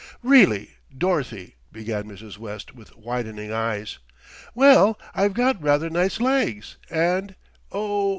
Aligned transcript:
"Really, 0.23 0.77
Dorothy!" 0.97 1.57
began 1.71 2.05
Mrs. 2.09 2.39
West, 2.39 2.73
with 2.73 2.97
widening 2.97 3.51
eyes. 3.53 3.99
"Well, 4.55 4.97
I've 5.13 5.33
got 5.35 5.61
rather 5.61 5.91
nice 5.91 6.19
legs, 6.19 6.77
and 6.89 7.35
Oh! 7.71 8.09